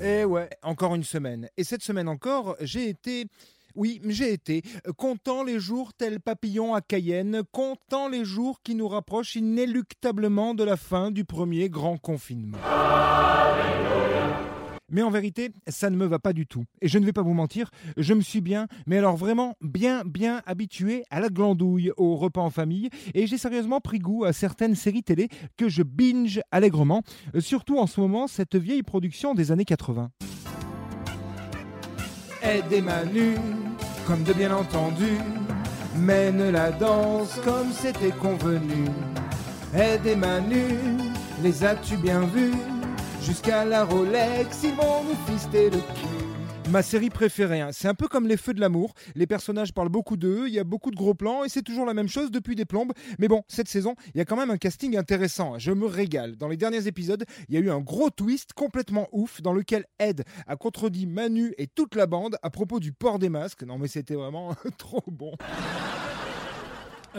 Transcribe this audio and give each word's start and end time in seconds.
Et 0.00 0.20
Eh 0.20 0.24
ouais, 0.24 0.48
encore 0.62 0.94
une 0.94 1.04
semaine. 1.04 1.48
Et 1.56 1.64
cette 1.64 1.82
semaine 1.82 2.08
encore, 2.08 2.56
j'ai 2.60 2.88
été... 2.88 3.26
Oui, 3.74 4.00
j'ai 4.06 4.32
été 4.32 4.62
comptant 4.96 5.44
les 5.44 5.60
jours 5.60 5.92
tel 5.92 6.20
papillon 6.20 6.74
à 6.74 6.80
Cayenne, 6.80 7.42
comptant 7.52 8.08
les 8.08 8.24
jours 8.24 8.60
qui 8.64 8.74
nous 8.74 8.88
rapprochent 8.88 9.36
inéluctablement 9.36 10.54
de 10.54 10.64
la 10.64 10.76
fin 10.76 11.12
du 11.12 11.24
premier 11.24 11.68
grand 11.68 11.96
confinement. 11.96 12.58
Mais 14.90 15.02
en 15.02 15.10
vérité, 15.10 15.50
ça 15.66 15.90
ne 15.90 15.96
me 15.96 16.06
va 16.06 16.18
pas 16.18 16.32
du 16.32 16.46
tout. 16.46 16.64
Et 16.80 16.88
je 16.88 16.98
ne 16.98 17.04
vais 17.04 17.12
pas 17.12 17.22
vous 17.22 17.34
mentir, 17.34 17.70
je 17.96 18.14
me 18.14 18.22
suis 18.22 18.40
bien, 18.40 18.66
mais 18.86 18.98
alors 18.98 19.16
vraiment 19.16 19.54
bien, 19.60 20.02
bien 20.04 20.42
habitué 20.46 21.04
à 21.10 21.20
la 21.20 21.28
glandouille, 21.28 21.92
au 21.96 22.16
repas 22.16 22.40
en 22.40 22.50
famille, 22.50 22.88
et 23.14 23.26
j'ai 23.26 23.38
sérieusement 23.38 23.80
pris 23.80 23.98
goût 23.98 24.24
à 24.24 24.32
certaines 24.32 24.74
séries 24.74 25.02
télé 25.02 25.28
que 25.56 25.68
je 25.68 25.82
binge 25.82 26.40
allègrement, 26.50 27.02
euh, 27.34 27.40
surtout 27.40 27.78
en 27.78 27.86
ce 27.86 28.00
moment 28.00 28.26
cette 28.26 28.56
vieille 28.56 28.82
production 28.82 29.34
des 29.34 29.52
années 29.52 29.64
80. 29.66 30.10
Aide 32.42 32.72
et 32.72 32.80
Manu, 32.80 33.34
comme 34.06 34.22
de 34.22 34.32
bien 34.32 34.54
entendu, 34.56 35.18
mène 35.96 36.50
la 36.50 36.70
danse 36.70 37.38
comme 37.44 37.72
c'était 37.72 38.12
convenu. 38.12 38.86
Aide 39.74 40.06
et 40.06 40.16
Manu, 40.16 40.64
les 41.42 41.64
as-tu 41.64 41.96
bien 41.98 42.20
vus? 42.20 42.77
Jusqu'à 43.28 43.62
la 43.66 43.84
Rolex, 43.84 44.62
ils 44.64 44.72
vont 44.74 45.04
nous 45.04 45.14
fister 45.30 45.68
le 45.68 45.76
cul. 45.76 46.70
Ma 46.70 46.80
série 46.82 47.10
préférée, 47.10 47.60
hein. 47.60 47.68
c'est 47.72 47.86
un 47.88 47.92
peu 47.94 48.08
comme 48.08 48.26
les 48.26 48.38
feux 48.38 48.54
de 48.54 48.60
l'amour. 48.60 48.94
Les 49.14 49.26
personnages 49.26 49.74
parlent 49.74 49.90
beaucoup 49.90 50.16
d'eux, 50.16 50.44
il 50.48 50.54
y 50.54 50.58
a 50.58 50.64
beaucoup 50.64 50.90
de 50.90 50.96
gros 50.96 51.12
plans 51.12 51.44
et 51.44 51.50
c'est 51.50 51.60
toujours 51.62 51.84
la 51.84 51.92
même 51.92 52.08
chose 52.08 52.30
depuis 52.30 52.54
des 52.56 52.64
plombes. 52.64 52.92
Mais 53.18 53.28
bon, 53.28 53.42
cette 53.46 53.68
saison, 53.68 53.94
il 54.14 54.18
y 54.18 54.20
a 54.22 54.24
quand 54.24 54.36
même 54.36 54.50
un 54.50 54.56
casting 54.56 54.96
intéressant. 54.96 55.54
hein. 55.54 55.58
Je 55.58 55.72
me 55.72 55.84
régale. 55.84 56.36
Dans 56.36 56.48
les 56.48 56.56
derniers 56.56 56.86
épisodes, 56.86 57.24
il 57.50 57.54
y 57.54 57.58
a 57.58 57.60
eu 57.60 57.70
un 57.70 57.80
gros 57.80 58.08
twist 58.08 58.54
complètement 58.54 59.08
ouf 59.12 59.42
dans 59.42 59.52
lequel 59.52 59.84
Ed 59.98 60.24
a 60.46 60.56
contredit 60.56 61.06
Manu 61.06 61.52
et 61.58 61.66
toute 61.66 61.96
la 61.96 62.06
bande 62.06 62.36
à 62.42 62.48
propos 62.48 62.80
du 62.80 62.92
port 62.92 63.18
des 63.18 63.28
masques. 63.28 63.62
Non 63.62 63.76
mais 63.78 63.88
c'était 63.88 64.14
vraiment 64.14 64.54
trop 64.78 65.04
bon. 65.06 65.32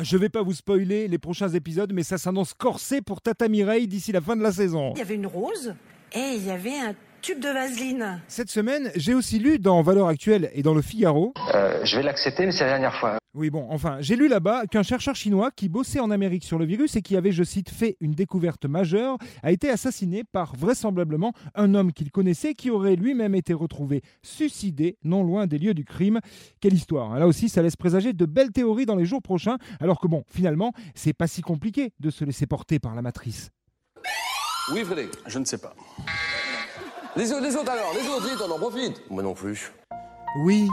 Je 0.00 0.16
vais 0.16 0.28
pas 0.28 0.42
vous 0.42 0.54
spoiler 0.54 1.06
les 1.08 1.18
prochains 1.18 1.48
épisodes, 1.50 1.92
mais 1.92 2.02
ça 2.02 2.16
s'annonce 2.16 2.54
corsé 2.54 3.02
pour 3.02 3.20
Tata 3.20 3.48
Mireille 3.48 3.88
d'ici 3.88 4.12
la 4.12 4.20
fin 4.22 4.36
de 4.36 4.42
la 4.42 4.52
saison. 4.52 4.92
Il 4.94 4.98
y 4.98 5.02
avait 5.02 5.14
une 5.14 5.26
rose? 5.26 5.74
Et 6.12 6.34
il 6.36 6.46
y 6.46 6.50
avait 6.50 6.78
un 6.78 6.94
tube 7.22 7.40
de 7.40 7.48
vaseline. 7.48 8.20
Cette 8.28 8.50
semaine, 8.50 8.90
j'ai 8.94 9.14
aussi 9.14 9.38
lu 9.38 9.58
dans 9.58 9.82
Valeurs 9.82 10.08
Actuelles 10.08 10.50
et 10.54 10.62
dans 10.62 10.74
le 10.74 10.82
Figaro. 10.82 11.34
Euh, 11.54 11.80
je 11.84 11.96
vais 11.96 12.02
l'accepter, 12.02 12.46
mais 12.46 12.52
c'est 12.52 12.64
la 12.64 12.70
dernière 12.70 12.94
fois. 12.94 13.18
Oui, 13.34 13.50
bon, 13.50 13.66
enfin, 13.70 13.98
j'ai 14.00 14.16
lu 14.16 14.26
là-bas 14.26 14.66
qu'un 14.66 14.82
chercheur 14.82 15.14
chinois 15.14 15.50
qui 15.54 15.68
bossait 15.68 16.00
en 16.00 16.10
Amérique 16.10 16.44
sur 16.44 16.58
le 16.58 16.64
virus 16.64 16.96
et 16.96 17.02
qui 17.02 17.16
avait, 17.16 17.30
je 17.30 17.44
cite, 17.44 17.68
fait 17.68 17.96
une 18.00 18.12
découverte 18.12 18.64
majeure, 18.64 19.18
a 19.42 19.52
été 19.52 19.68
assassiné 19.68 20.24
par 20.24 20.56
vraisemblablement 20.56 21.32
un 21.54 21.74
homme 21.74 21.92
qu'il 21.92 22.10
connaissait 22.10 22.54
qui 22.54 22.70
aurait 22.70 22.96
lui-même 22.96 23.34
été 23.34 23.52
retrouvé 23.52 24.02
suicidé 24.22 24.96
non 25.04 25.22
loin 25.22 25.46
des 25.46 25.58
lieux 25.58 25.74
du 25.74 25.84
crime. 25.84 26.20
Quelle 26.60 26.74
histoire 26.74 27.12
hein. 27.12 27.18
Là 27.18 27.26
aussi, 27.26 27.48
ça 27.48 27.62
laisse 27.62 27.76
présager 27.76 28.12
de 28.12 28.24
belles 28.24 28.52
théories 28.52 28.86
dans 28.86 28.96
les 28.96 29.04
jours 29.04 29.22
prochains, 29.22 29.58
alors 29.78 30.00
que 30.00 30.08
bon, 30.08 30.24
finalement, 30.28 30.72
c'est 30.94 31.12
pas 31.12 31.26
si 31.26 31.42
compliqué 31.42 31.92
de 32.00 32.10
se 32.10 32.24
laisser 32.24 32.46
porter 32.46 32.78
par 32.78 32.94
la 32.94 33.02
matrice. 33.02 33.50
Oui, 34.72 34.84
Frédéric 34.84 35.12
Je 35.26 35.38
ne 35.38 35.44
sais 35.44 35.58
pas. 35.58 35.74
Les 37.16 37.32
autres, 37.32 37.42
les 37.42 37.56
autres 37.56 37.70
alors, 37.70 37.92
les 37.94 38.08
autres, 38.08 38.28
vite, 38.28 38.38
on 38.46 38.50
en 38.50 38.58
profite. 38.58 39.02
Moi 39.10 39.22
non 39.22 39.34
plus. 39.34 39.72
Oui, 40.44 40.68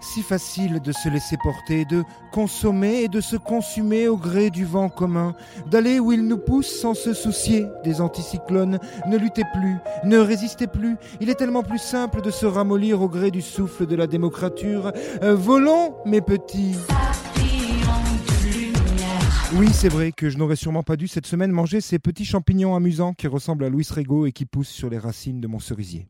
si 0.00 0.22
facile 0.22 0.80
de 0.80 0.92
se 0.92 1.08
laisser 1.08 1.36
porter, 1.42 1.84
de 1.84 2.04
consommer 2.32 3.02
et 3.02 3.08
de 3.08 3.20
se 3.20 3.36
consumer 3.36 4.06
au 4.08 4.16
gré 4.16 4.50
du 4.50 4.64
vent 4.64 4.88
commun, 4.88 5.34
d'aller 5.66 5.98
où 5.98 6.12
il 6.12 6.26
nous 6.26 6.38
pousse 6.38 6.68
sans 6.68 6.94
se 6.94 7.12
soucier 7.12 7.66
des 7.82 8.00
anticyclones, 8.00 8.78
ne 9.06 9.16
luttez 9.16 9.44
plus, 9.52 9.76
ne 10.04 10.18
résistez 10.18 10.68
plus, 10.68 10.96
il 11.20 11.28
est 11.28 11.34
tellement 11.34 11.64
plus 11.64 11.78
simple 11.78 12.22
de 12.22 12.30
se 12.30 12.46
ramollir 12.46 13.02
au 13.02 13.08
gré 13.08 13.30
du 13.30 13.42
souffle 13.42 13.86
de 13.86 13.96
la 13.96 14.06
démocrature. 14.06 14.92
Euh, 15.22 15.34
volons, 15.34 15.96
mes 16.04 16.20
petits 16.20 16.76
oui, 19.54 19.68
c'est 19.72 19.88
vrai 19.88 20.12
que 20.12 20.28
je 20.28 20.36
n'aurais 20.36 20.56
sûrement 20.56 20.82
pas 20.82 20.96
dû 20.96 21.08
cette 21.08 21.26
semaine 21.26 21.50
manger 21.50 21.80
ces 21.80 21.98
petits 21.98 22.26
champignons 22.26 22.74
amusants 22.74 23.14
qui 23.14 23.26
ressemblent 23.26 23.64
à 23.64 23.70
Louis 23.70 23.86
Rego 23.90 24.26
et 24.26 24.32
qui 24.32 24.44
poussent 24.44 24.68
sur 24.68 24.90
les 24.90 24.98
racines 24.98 25.40
de 25.40 25.46
mon 25.46 25.58
cerisier. 25.58 26.06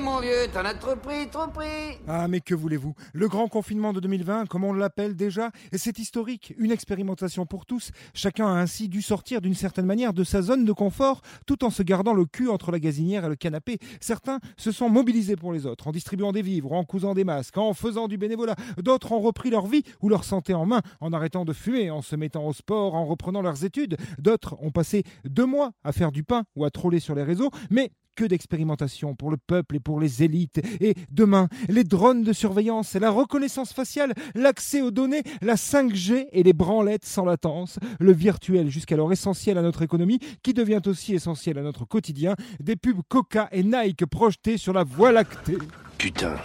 Mon 0.00 0.20
vieux, 0.20 0.48
t'en 0.52 0.64
as 0.64 0.74
trop 0.74 0.96
pris, 0.96 1.28
trop 1.28 1.48
pris. 1.48 1.98
Ah, 2.08 2.28
mais 2.28 2.40
que 2.40 2.54
voulez-vous? 2.54 2.94
Le 3.12 3.28
grand 3.28 3.48
confinement 3.48 3.92
de 3.92 4.00
2020, 4.00 4.46
comme 4.46 4.64
on 4.64 4.72
l'appelle 4.72 5.14
déjà, 5.14 5.50
c'est 5.72 5.98
historique, 5.98 6.54
une 6.58 6.70
expérimentation 6.70 7.46
pour 7.46 7.66
tous. 7.66 7.90
Chacun 8.14 8.46
a 8.46 8.60
ainsi 8.60 8.88
dû 8.88 9.02
sortir 9.02 9.40
d'une 9.40 9.54
certaine 9.54 9.86
manière 9.86 10.12
de 10.12 10.24
sa 10.24 10.42
zone 10.42 10.64
de 10.64 10.72
confort, 10.72 11.20
tout 11.46 11.64
en 11.64 11.70
se 11.70 11.82
gardant 11.82 12.14
le 12.14 12.24
cul 12.24 12.48
entre 12.48 12.72
la 12.72 12.78
gazinière 12.78 13.24
et 13.24 13.28
le 13.28 13.36
canapé. 13.36 13.78
Certains 14.00 14.40
se 14.56 14.72
sont 14.72 14.88
mobilisés 14.88 15.36
pour 15.36 15.52
les 15.52 15.66
autres, 15.66 15.88
en 15.88 15.92
distribuant 15.92 16.32
des 16.32 16.42
vivres, 16.42 16.72
en 16.72 16.84
cousant 16.84 17.14
des 17.14 17.24
masques, 17.24 17.58
en 17.58 17.74
faisant 17.74 18.08
du 18.08 18.18
bénévolat. 18.18 18.56
D'autres 18.78 19.12
ont 19.12 19.20
repris 19.20 19.50
leur 19.50 19.66
vie 19.66 19.82
ou 20.00 20.08
leur 20.08 20.24
santé 20.24 20.54
en 20.54 20.66
main, 20.66 20.80
en 21.00 21.12
arrêtant 21.12 21.44
de 21.44 21.52
fumer, 21.52 21.90
en 21.90 22.02
se 22.02 22.16
mettant 22.16 22.46
au 22.46 22.52
sport, 22.52 22.94
en 22.94 23.04
reprenant 23.04 23.42
leurs 23.42 23.64
études. 23.64 23.96
D'autres 24.18 24.56
ont 24.60 24.70
passé 24.70 25.04
deux 25.24 25.46
mois 25.46 25.72
à 25.84 25.92
faire 25.92 26.12
du 26.12 26.24
pain 26.24 26.44
ou 26.56 26.64
à 26.64 26.70
troller 26.70 27.00
sur 27.00 27.14
les 27.14 27.22
réseaux, 27.22 27.50
mais 27.70 27.90
que 28.14 28.24
d'expérimentation 28.24 29.14
pour 29.14 29.30
le 29.30 29.36
peuple 29.36 29.76
et 29.76 29.80
pour 29.80 30.00
les 30.00 30.22
élites. 30.22 30.60
Et 30.80 30.94
demain, 31.10 31.48
les 31.68 31.84
drones 31.84 32.22
de 32.22 32.32
surveillance, 32.32 32.94
la 32.94 33.10
reconnaissance 33.10 33.72
faciale, 33.72 34.14
l'accès 34.34 34.82
aux 34.82 34.90
données, 34.90 35.22
la 35.42 35.54
5G 35.54 36.28
et 36.32 36.42
les 36.42 36.52
branlettes 36.52 37.04
sans 37.04 37.24
latence, 37.24 37.78
le 38.00 38.12
virtuel 38.12 38.70
jusqu'alors 38.70 39.12
essentiel 39.12 39.58
à 39.58 39.62
notre 39.62 39.82
économie, 39.82 40.20
qui 40.42 40.54
devient 40.54 40.82
aussi 40.86 41.14
essentiel 41.14 41.58
à 41.58 41.62
notre 41.62 41.84
quotidien, 41.84 42.34
des 42.60 42.76
pubs 42.76 43.02
Coca 43.08 43.48
et 43.52 43.62
Nike 43.62 44.06
projetées 44.06 44.56
sur 44.56 44.72
la 44.72 44.84
voie 44.84 45.12
lactée. 45.12 45.58
Putain. 45.98 46.36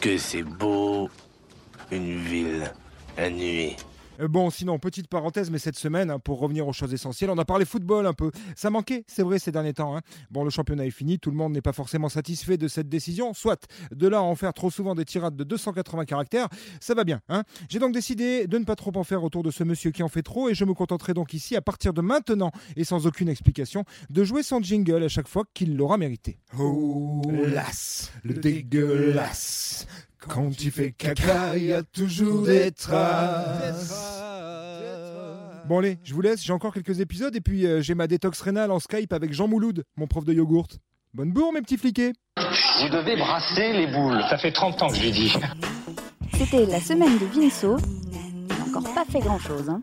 Que 0.00 0.16
c'est 0.16 0.42
beau. 0.42 1.08
Une 1.90 2.16
ville. 2.22 2.72
La 3.16 3.30
nuit. 3.30 3.74
Euh, 4.20 4.28
Bon, 4.28 4.50
sinon, 4.50 4.78
petite 4.78 5.08
parenthèse, 5.08 5.50
mais 5.50 5.58
cette 5.58 5.76
semaine, 5.78 6.10
hein, 6.10 6.18
pour 6.18 6.38
revenir 6.38 6.66
aux 6.68 6.72
choses 6.72 6.92
essentielles, 6.92 7.30
on 7.30 7.38
a 7.38 7.44
parlé 7.44 7.64
football 7.64 8.06
un 8.06 8.12
peu. 8.12 8.30
Ça 8.56 8.68
manquait, 8.70 9.04
c'est 9.06 9.22
vrai, 9.22 9.38
ces 9.38 9.52
derniers 9.52 9.72
temps. 9.74 9.96
hein. 9.96 10.00
Bon, 10.30 10.44
le 10.44 10.50
championnat 10.50 10.84
est 10.86 10.90
fini, 10.90 11.18
tout 11.18 11.30
le 11.30 11.36
monde 11.36 11.52
n'est 11.52 11.62
pas 11.62 11.72
forcément 11.72 12.08
satisfait 12.08 12.56
de 12.56 12.68
cette 12.68 12.88
décision. 12.88 13.32
Soit, 13.34 13.66
de 13.90 14.06
là 14.08 14.18
à 14.18 14.20
en 14.20 14.34
faire 14.34 14.52
trop 14.52 14.70
souvent 14.70 14.94
des 14.94 15.04
tirades 15.04 15.36
de 15.36 15.44
280 15.44 16.04
caractères, 16.04 16.48
ça 16.80 16.94
va 16.94 17.04
bien. 17.04 17.20
Hein. 17.28 17.42
J'ai 17.68 17.78
donc 17.78 17.92
décidé 17.94 18.46
de 18.46 18.58
ne 18.58 18.64
pas 18.64 18.76
trop 18.76 18.92
en 18.96 19.04
faire 19.04 19.24
autour 19.24 19.42
de 19.42 19.50
ce 19.50 19.64
monsieur 19.64 19.90
qui 19.90 20.02
en 20.02 20.08
fait 20.08 20.22
trop, 20.22 20.48
et 20.48 20.54
je 20.54 20.64
me 20.64 20.74
contenterai 20.74 21.14
donc 21.14 21.32
ici, 21.34 21.56
à 21.56 21.62
partir 21.62 21.92
de 21.92 22.00
maintenant, 22.00 22.50
et 22.76 22.84
sans 22.84 23.06
aucune 23.06 23.28
explication, 23.28 23.84
de 24.10 24.24
jouer 24.24 24.42
son 24.42 24.60
jingle 24.60 25.02
à 25.04 25.08
chaque 25.08 25.28
fois 25.28 25.44
qu'il 25.54 25.76
l'aura 25.76 25.96
mérité. 25.96 26.38
Oh, 26.58 27.22
las, 27.30 28.12
le 28.24 28.34
dégueulasse. 28.34 29.86
Quand 30.20 30.50
tu 30.50 30.70
fais 30.70 30.92
caca, 30.92 31.56
il 31.56 31.66
y 31.66 31.72
a 31.72 31.82
toujours 31.82 32.44
des 32.44 32.72
traces. 32.72 34.20
Bon 35.66 35.78
allez, 35.78 35.98
je 36.02 36.14
vous 36.14 36.22
laisse, 36.22 36.42
j'ai 36.42 36.52
encore 36.52 36.72
quelques 36.72 37.00
épisodes 37.00 37.34
et 37.36 37.40
puis 37.40 37.66
euh, 37.66 37.82
j'ai 37.82 37.94
ma 37.94 38.06
détox 38.06 38.40
rénale 38.40 38.70
en 38.70 38.80
Skype 38.80 39.12
avec 39.12 39.32
Jean 39.32 39.48
Mouloud, 39.48 39.84
mon 39.96 40.06
prof 40.06 40.24
de 40.24 40.32
yogourt. 40.32 40.68
Bonne 41.14 41.30
bourre 41.30 41.52
mes 41.52 41.60
petits 41.60 41.76
fliquets 41.76 42.14
Vous 42.36 42.88
devez 42.88 43.16
brasser 43.16 43.72
les 43.74 43.86
boules. 43.86 44.20
Ça 44.30 44.38
fait 44.38 44.52
30 44.52 44.82
ans 44.82 44.88
que 44.88 44.96
je 44.96 45.02
lui 45.02 45.12
dis. 45.12 45.32
C'était 46.34 46.66
la 46.66 46.80
semaine 46.80 47.18
de 47.18 47.26
Vinceau. 47.26 47.76
Il 48.12 48.46
n'a 48.46 48.64
encore 48.66 48.94
pas 48.94 49.04
fait 49.04 49.20
grand-chose. 49.20 49.68
Hein. 49.68 49.80